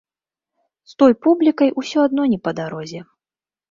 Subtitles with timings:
[0.93, 3.09] З той публікай ўсё адно не па дарозе.